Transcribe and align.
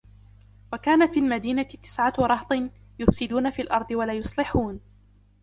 وَكَانَ 0.73 1.07
فِي 1.07 1.19
الْمَدِينَةِ 1.19 1.63
تِسْعَةُ 1.63 2.13
رَهْطٍ 2.19 2.71
يُفْسِدُونَ 2.99 3.49
فِي 3.49 3.61
الْأَرْضِ 3.61 3.91
وَلَا 3.91 4.13
يُصْلِحُونَ 4.13 4.79